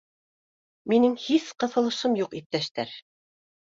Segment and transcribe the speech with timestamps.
[0.93, 2.99] —Минең һис ҡыҫылышым юҡ, иптәштәр